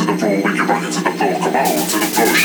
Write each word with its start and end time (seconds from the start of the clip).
into 0.00 0.12
the 0.12 0.18
pool, 0.18 0.36
make 0.48 0.56
your 0.56 0.66
body 0.66 0.90
to 0.90 1.00
the 1.02 1.10
floor, 1.10 1.38
come 1.40 1.56
on, 1.56 1.88
to 1.88 1.98
the 1.98 2.06
floor. 2.06 2.39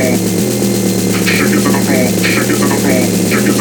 Shake 0.00 0.14
it 0.14 1.50
to 1.50 1.56
the 1.56 1.60
floor. 1.60 1.82
Shake 1.84 2.48
it 2.48 2.56
to 2.56 2.56
the 2.56 2.66
floor. 2.66 2.90
Shake 3.28 3.38
it 3.38 3.44
to 3.44 3.46
the 3.46 3.52
floor. 3.52 3.59